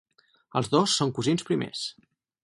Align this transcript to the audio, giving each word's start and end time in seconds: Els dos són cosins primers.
Els 0.61 0.69
dos 0.75 0.95
són 1.01 1.11
cosins 1.17 1.45
primers. 1.51 1.83